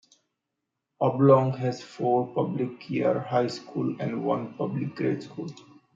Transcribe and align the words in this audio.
Oblong 0.99 1.51
has 1.59 1.79
one 1.99 2.33
public 2.33 2.81
four 2.81 2.89
year 2.91 3.19
high 3.19 3.45
school 3.45 3.95
and 3.99 4.25
one 4.25 4.55
public 4.55 4.95
grade 4.95 5.21
school. 5.21 5.51